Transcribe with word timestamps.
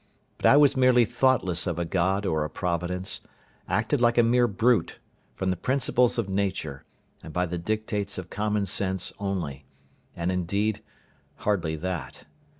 But 0.39 0.47
I 0.47 0.57
was 0.57 0.75
merely 0.75 1.05
thoughtless 1.05 1.67
of 1.67 1.77
a 1.77 1.85
God 1.85 2.25
or 2.25 2.43
a 2.43 2.49
Providence, 2.49 3.21
acted 3.69 4.01
like 4.01 4.17
a 4.17 4.23
mere 4.23 4.47
brute, 4.47 4.97
from 5.35 5.51
the 5.51 5.55
principles 5.55 6.17
of 6.17 6.27
nature, 6.27 6.85
and 7.21 7.31
by 7.31 7.45
the 7.45 7.59
dictates 7.59 8.17
of 8.17 8.31
common 8.31 8.65
sense 8.65 9.13
only, 9.19 9.67
and, 10.15 10.31
indeed, 10.31 10.81
hardly 11.35 11.75
that. 11.75 12.25